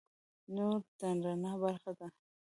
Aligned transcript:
نور 0.55 0.77
د 0.99 1.01
رڼا 1.23 1.53
برخه 1.63 1.91
ده. 1.99 2.07